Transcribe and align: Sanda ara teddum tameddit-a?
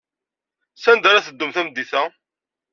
Sanda 0.75 1.07
ara 1.09 1.25
teddum 1.25 1.51
tameddit-a? 1.55 2.01